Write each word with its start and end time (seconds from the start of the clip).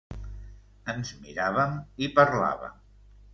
Ens 0.93 1.11
miràvem 1.25 1.77
i 2.07 2.11
parlàvem. 2.17 2.83